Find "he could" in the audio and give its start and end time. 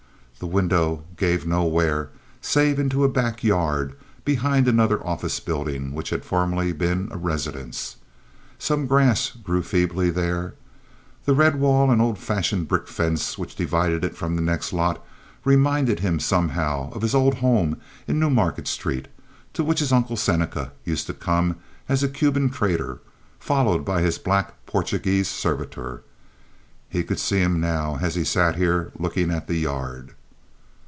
26.89-27.19